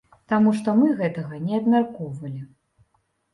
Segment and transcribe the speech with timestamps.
[0.31, 2.41] Таму што мы гэтага не абмяркоўвалі.